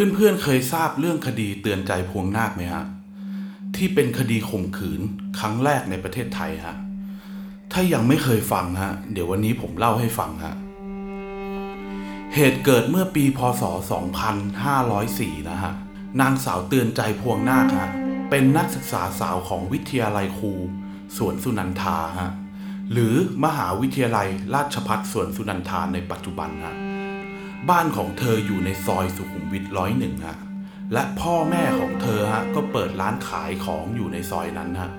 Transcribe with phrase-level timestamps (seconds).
[0.00, 2.84] เพื่อนๆเคยทราบเรื่องคดีเตือนใจพวงนาคไหมฮะ
[3.76, 5.00] ที่เป็นคดีข่มขืน
[5.38, 6.76] ครั้งแรกในประเทศไทยฮะ
[7.72, 10.54] ถ้ายังไม่เคยฟังฮะ เดี๋ยววันนี้ผมเล่าให้ฟังฮะ
[12.34, 13.62] เหตุเกิดเมื่อปีพศ
[14.56, 15.72] 2504 นะฮะ
[16.20, 17.90] นางสาวเตือนใจพวงนาคฮะ
[18.30, 20.52] เป็นนักศึกษาสาวของวิทยาลัยครู
[21.16, 22.30] สวนสุนันทาฮะ
[22.92, 23.14] หรือ
[23.44, 26.89] มหาวิทยาลัยราชภัฏสวนสุนันทาในปัจจุบันฮะ
[27.68, 30.38] บ้านของเธออยู่ในซอยสุขุมวิทร้อยหนึ่งฮะ
[30.92, 34.90] และพ่อแม่ของเธอฮะก็เปิดร้านขายของอยู่ในซอยนั้นฮะ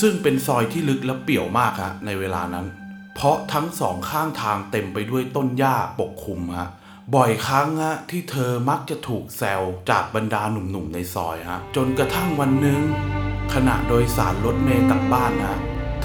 [0.00, 2.66] ซึ่งเป็นซอยที่ลึกและเปี่ยวมากฮะในเวลานั้น
[3.14, 6.68] เพราะทั้งสองข้างทางเต็มไปด้วยต้นหญ้าปกคลุมฮะ
[7.14, 12.80] บ่อยครั้งฮะที่เธอมักจะถูกแซวจากบรรดาหนุ่มๆในซอยฮะจนกระทั่งวันหนึ่ง
[13.54, 15.58] ขณะโดยสารรถเมล์กลับบ้านฮะ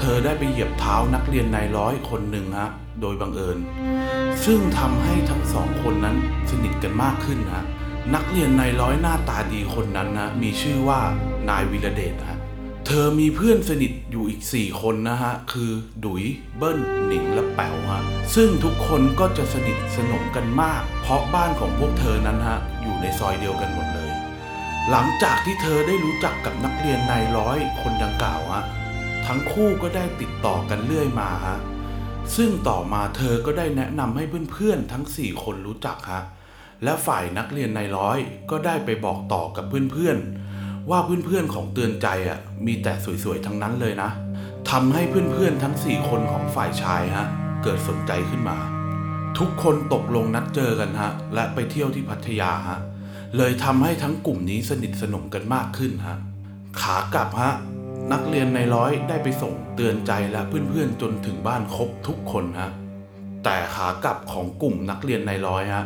[0.04, 3.58] ธอได้ไปเหยียบเท้านักเรียนนายร้อยคนหนึ่งฮะ โดยบังเอิญ
[4.44, 6.16] ซึ่งทำให้ทั้งสองคนนั้น
[6.50, 7.64] สนิทกันมากขึ้นฮะ
[8.14, 11.00] นักเรียนนายร้อยหน้าตาดีคนนั้นนะมีชื่อว่า
[11.48, 12.38] นายวิรเดชฮะ
[12.86, 15.70] เธอมีเพื่อนสนิทอยู่อีก 4 คนนะฮะ คือ
[16.04, 16.24] ดุย
[16.58, 18.02] เบิ้ลหนิงและแป๋วฮะ
[18.34, 24.10] ซึ่งทุกคนก็จะสนิทสนมกันมาก เพราะบ้านของพวกเธอนั้นฮะอยู่ในซอยเดียวกันหมดเลย
[24.90, 28.64] หลังจากที่เธอได้รู้จักกับนักเรียนนายร้อยคนดังกล่าวฮะ
[29.26, 31.58] ทั้งคู่ก็ได้ติดต่อกันเรื่อยมาฮะ
[32.36, 36.22] ซึ่งต่อมาเธอก็ได้แนะนำให้เพื่อนๆทั้ง 4 คนรู้จักฮะ
[36.84, 38.18] และฝ่ายนักเรียนนายร้อย
[38.50, 44.10] ก็ได้ไปบอกต่อกับเพื่อนๆ ว่าเพื่อนๆของเตือนใจอะมีแต่สวยๆทั้งนั้นเลยนะ
[44.70, 47.26] ทำให้เพื่อนๆทั้ง 4 คนของฝ่ายชายฮะ
[47.62, 48.58] เกิดสนใจขึ้นมา
[49.38, 52.78] ทุกคนตกลงนัดเจอกันฮะและไปเที่ยวที่พัทยาฮะ
[53.36, 56.16] เลยทำให้ทั้งกลุ่มนี้สนิทสนมกันมากขึ้นฮะ
[56.80, 57.52] ขากลับฮะ
[58.12, 62.70] นักเรียนในร้อยได้ไปส่งเตือนใจและเพื่อนๆจนถึงบ้านครบทุกคนฮะ
[63.44, 65.84] แต่ขากลับของกลุ่มนักเรียนในร้อยฮะ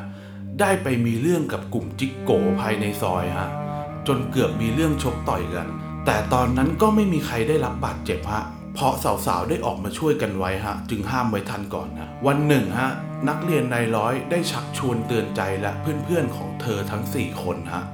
[0.60, 2.30] ได้ไปมีเรื่องกับกลุ่มจิกโก
[2.60, 3.48] ภายในซอยฮะ
[4.06, 5.68] จนเกือบมีเรื่องชกต่อยกัน
[6.06, 8.42] แต่ตอนนั้นก็ไม่มีใครได้รับบาดเจ็บฮะ
[8.74, 8.92] เพราะ
[9.26, 12.90] สาวๆได้ออกมาช่วยกันไว้ฮะจึงห้ามไว้ทันก่อนนะวันหนึ่งฮะ
[13.28, 17.84] นักเรียนนายร้อยได้ชักชวนเตือนใจและเพื่อนๆของเธอทั้ง 4 คนฮะ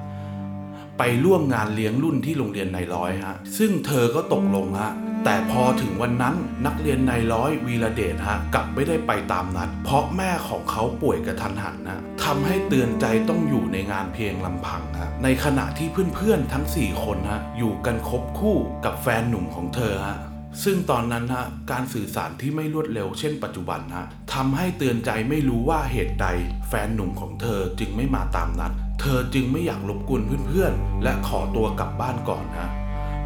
[0.98, 4.92] ไปร่วมงานเลี้ยงรุ่นที่โรงเรียนนายร้อยฮะ ซึ่งเธอก็ตกลงฮะ
[5.24, 20.18] แต่พอถึงวันนั้นนักเรียนนายร้อยวีระเดชฮะกลับไม่ได้ไปตามนัด เพราะแม่ของเขาป่วยกระทันหันนะทำให้เตือนใจต้องอยู่ในงานเพียงลำพังฮะ ในขณะที่เพื่อนๆทั้ง 4 คนฮะอยู่กันคบคู่กับแฟนหนุ่มของเธอฮะ
[20.64, 26.26] ซึ่งตอนนั้นฮะการสื่อสารที่ไม่รวดเร็วเช่นปัจจุบันฮะทำให้เตือนใจไม่รู้ว่าเหตุใด
[26.68, 28.72] แฟนหนุ่มของเธอจึงไม่มาตามนัด
[29.06, 32.68] เธอจึงไม่อยากรบกวนเพื่อนๆ และขอตัวกลับบ้านก่อนฮะ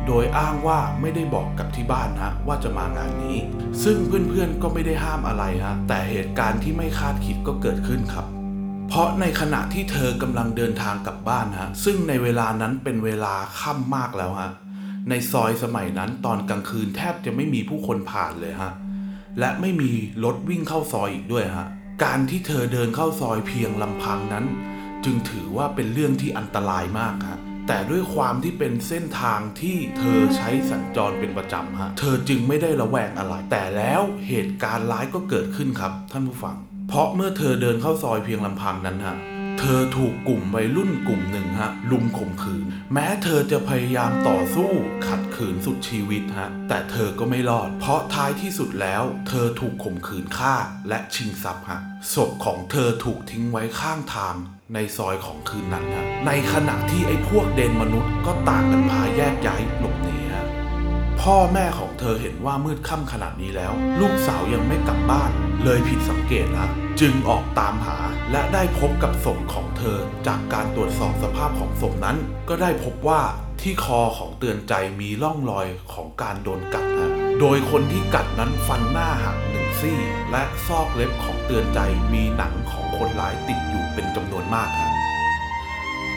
[0.06, 3.36] โดยอ้างว่าไม่ได้บอกกับที่บ้านฮะว่าจะมางานนี้
[3.84, 8.26] ซึ่งเพื่อนๆ ก็ไม่ได้ห้ามอะไรฮะ แต่เหตุการณ์ที่ไม่คาดคิดก็เกิดขึ้นครับ
[8.88, 14.50] เพราะในขณะที่เธอกำลังเดินทางกลับบ้านฮะ ซึ่งในเวลานั้นเป็นเวลาค่ำมากแล้วฮะ
[15.08, 18.72] ในซอยสมัยนั้นตอนกลางคืนแทบจะไม่มีผู้คนผ่านเลยฮะ
[19.38, 19.90] และไม่มี
[20.24, 21.66] รถวิ่งเข้าซอยอีกด้วยฮะ
[22.04, 24.46] การที่เธอเดินเข้าซอยเพียงลำพังนั้น
[25.04, 36.56] จึงถือว่าเป็นเรื่องที่อันตรายมากครับแต่ด้วยความที่เป็นเส้นทางที่เธอใช้สัญจรเป็นประจำฮะ เธอจึงไม่ได้ระแวงอะไร แต่แล้วเหตุการณ์ร้ายก็เกิดขึ้นครับ ท่านผู้ฟัง
[36.88, 39.16] เพราะเมื่อเธอเดินเข้าซอยเพียงลำพังนั้นฮะ
[39.60, 44.70] เธอถูกกลุ่มวัยรุ่นกลุ่มหนึ่งฮะลุมข่มขืน แม้เธอจะพยายามต่อสู้
[45.06, 50.54] ขัดขืนสุดชีวิตฮะ แต่เธอก็ไม่รอด เพราะท้ายที่สุดแล้ว เธอถูกข่มขืนฆ่า
[50.88, 51.80] และชิงทรัพย์ฮะ
[52.14, 54.34] ศพของเธอถูกทิ้งไว้ข้างทาง
[54.74, 60.17] ในซอยของคืนนั้นฮะ ในขณะที่ไอ้พวกเดนมนุษย์ก็ต่างกันพาแยกย้ายหลบหนี
[61.32, 65.30] พ่อแม่ของเธอเห็นว่ามืดค่ำขนาดนี้แล้ว ลูกสาวยังไม่กลับบ้าน
[65.64, 66.66] เลยผิดสังเกตละ
[67.00, 67.98] จึงออกตามหา
[68.32, 72.16] และได้พบกับศพของเธอ จากการตรวจสอบสภาพของศพนั้น
[72.48, 73.20] ก็ได้พบว่า
[73.60, 80.00] ที่คอของเตือนใจมีร่องรอยของการโดนกัดนะโดยคนที่กัดนั้นฟันหน้าหักหนึ่งซี่
[80.30, 81.80] และซอกเล็บของเตือนใจ
[82.12, 84.97] มีหนังของคนร้ายติดอยู่เป็นจำนวนมากครับ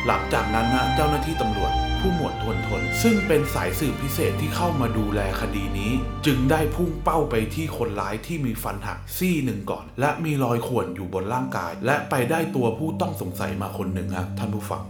[0.07, 5.91] หลังจากนั้นนะเจ้าหน้าที่ตำรวจผู้หมวดทนทน ซึ่งเป็นสายสืบพิเศษที่เข้ามาดูแลคดีนี้
[6.25, 14.83] จึงได้พุ่งเป้าไปที่คนร้ายที่มีฟันหักซี่หนึ่งก่อน และมีรอยข่วนอยู่บนร่างกาย และไปได้ตัวผู้ต้องสงสัยมาคนหนึ่งฮะท่านผู้ฟัง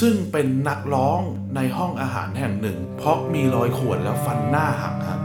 [0.00, 1.20] ซึ่งเป็นนักร้อง
[1.56, 5.18] ในห้องอาหารแห่งหนึ่ง เพราะมีรอยข่วนและฟันหน้าหักฮะ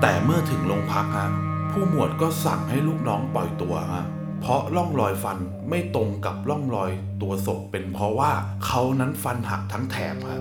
[0.00, 1.28] แต่เมื่อถึงโรงพักฮะ
[1.70, 4.04] ผู้หมวดก็สั่งให้ลูกน้องปล่อยตัวฮะ
[4.42, 6.90] เพราะร่องรอยฟันไม่ตรงกับร่องรอย
[7.22, 8.32] ตัวศพเป็นเพราะว่า
[8.64, 10.40] เขานั้นฟันหักทั้งแถบฮะ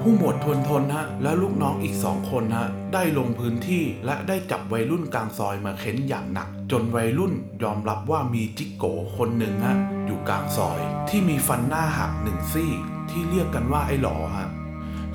[0.00, 7.32] ผู้หมวดทนทนฮะและลูกน้องอีกสองคนฮะได้ลงพื้นที่และได้จับวัยรุ่นกลางซอยมาเค้นอย่างหนัก จนวัยรุ่น
[7.62, 8.84] ยอมรับว่ามีจิกโก
[9.16, 9.76] คนหนึ่งฮะ
[10.06, 12.72] อยู่กลางซอย ที่มีฟันหน้าหักหนึ่งซี่
[13.10, 14.48] ที่เรียกกันว่าไอ้หลอฮะ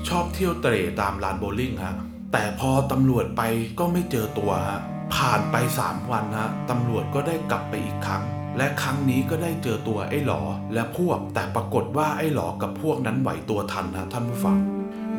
[0.08, 1.94] ชอบเที่ยวเตร่ตามลานโบลิ่งฮะ
[2.32, 3.42] แต่พอตำรวจไป
[3.78, 4.80] ก็ไม่เจอตัวฮะ
[5.14, 8.22] ผ่านไป 3 วันฮะตำรวจก็ได้กลับไปอีกครั้ง
[8.56, 10.42] และครั้งนี้ก็ได้เจอตัวไอ้หลอ
[10.74, 14.56] และพวก แต่ปรากฏว่าไอ้หลอกับพวกนั้นไหวตัวทันนะท่านผู้ฟัง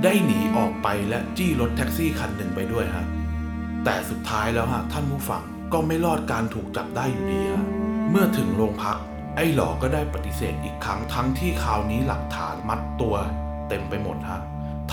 [0.03, 3.05] ได้หนีออกไปและจี้รถแท็กซี่คันหนึ่งไปด้วยฮะ
[3.85, 5.43] แต่สุดท้ายแล้วฮะท่านผู้ฟัง
[5.73, 7.65] ก็ไม่รอดการถูกจับได้อยู่ดีฮะ
[8.09, 8.97] เมื่อถึงโรงพัก
[9.35, 13.15] ไอ้หลอก็ได้ปฏิเสธอีกครั้งทั้งที่คราวนี้หลักฐานมัดตัว
[13.69, 14.41] เต็มไปหมดฮะ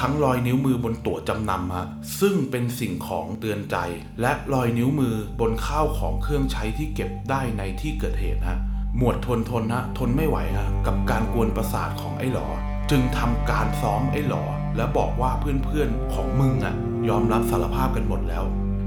[0.00, 1.86] ทั้งรอยนิ้วมือบนตั๋วจำนำฮะ
[2.20, 3.76] ซึ่งเป็นสิ่งของเตือนใจ
[4.20, 8.58] และรอยนิ้วมือบนข้าวของเครื่องใช้ที่เก็บได้ในที่เกิดเหตุฮะ
[8.96, 12.48] หมวดทนทนฮะทนไม่ไหวฮะกับการกวนประสาทของไอ้หลอ
[12.90, 14.44] จึงทำการซ้อมไอ้หลอ
[14.76, 16.74] และบอกว่าเพื่อนๆของมึงอะ
[17.08, 18.44] ยอมรับสารภาพกันหมดแล้ว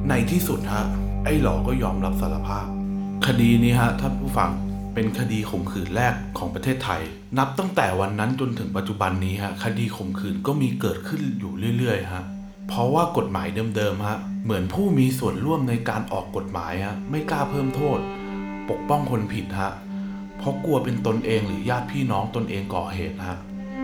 [0.10, 0.84] ในที่สุดฮะ
[1.26, 2.66] ไอ้หลอก็ยอมรับสารภาพ
[3.26, 4.52] คดีนี้ฮะท่านผู้ฟัง
[4.94, 7.02] เป็นคดีข่มขืนแรกของประเทศไทย
[7.38, 12.24] นับตั้งแต่วันนั้นจนถึงปัจจุบันนี้ฮะคดีข่มขืนก็มีเกิดขึ้นอยู่เรื่อยๆฮะ
[12.68, 18.00] เพราะว่ากฎหมายเดิมๆฮะเหมือนผู้มีส่วนร่วมในการออกกฎหมายฮะไม่กล้าเพิ่มโทษ
[18.70, 19.72] ปกป้องคนผิดฮะ
[20.38, 23.38] เพราะกลัวเป็นตนเองหรือญาติพี่น้องตนเองก่อเหตุฮะ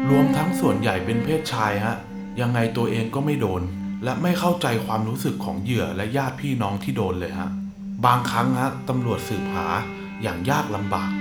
[0.09, 1.95] รวมทั้งส่วนใหญ่เป็นเพศชายฮะ
[2.41, 3.61] ยังไงตัวเองก็ไม่โดน
[4.03, 7.49] และไม่เข้าใจความรู้สึกของเหยื่อและญาติพี่น้องที่โดนเลยฮะ
[8.05, 9.67] บางครั้งฮะตำรวจสืบหา
[10.21, 11.11] อย่างยากลำบาก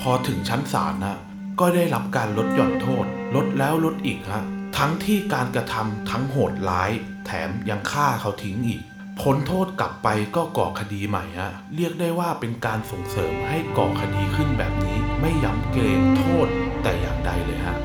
[0.00, 1.16] พอถึงชั้นศาลนะ
[1.60, 4.44] ก็ได้รับการลดหย่อนโทษ ลดแล้วลดอีกฮะ
[4.76, 6.90] ทั้งที่การกระทำทั้งโหดร้าย
[7.26, 8.82] แถมยังฆ่าเขาทิ้งอีก
[9.20, 16.48] พ้นโทษกลับไปก็ก่อคดีใหม่ฮะเรียกได้ว่าเป็นการส่งเสริมให้ก่อคดีขึ้นแบบนี้ ไม่ย้ำเกรงโทษ
[16.82, 17.76] แต่อย่างใดเลยฮะ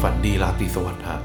[0.00, 1.20] ฝันดีราตรีสวัสดิ์ฮะ